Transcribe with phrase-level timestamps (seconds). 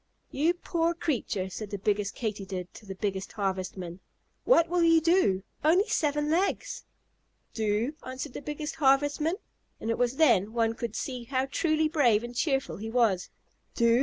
[0.31, 3.99] "You poor creature!" said the biggest Katydid to the biggest Harvestman.
[4.45, 5.43] "What will you do?
[5.63, 6.85] Only seven legs!"
[7.53, 9.35] "Do?" answered the biggest Harvestman,
[9.79, 13.29] and it was then one could see how truly brave and cheerful he was.
[13.75, 13.99] "Do?